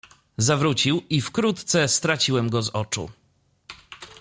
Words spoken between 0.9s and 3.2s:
i wkrótce straciłem go z oczu."